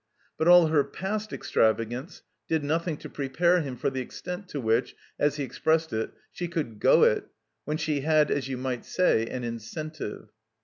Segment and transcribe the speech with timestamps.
[0.35, 4.95] But all her past extravagance did nothing to prepare him for the extent to which,
[5.19, 7.27] as he ex pressed it, she could "go it,"
[7.65, 10.29] when she had, as you might say, an incentive.